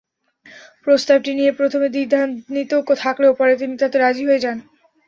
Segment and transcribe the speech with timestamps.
[0.85, 2.71] প্রস্তাবটি পেয়ে প্রথমে দ্বিধান্বিত
[2.97, 4.57] থাকলেও পরে তিনি তাতে রাজি হয়ে যান।